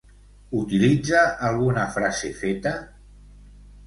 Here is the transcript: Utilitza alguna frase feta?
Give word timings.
Utilitza 0.59 1.19
alguna 1.49 1.83
frase 1.97 2.31
feta? 2.39 2.73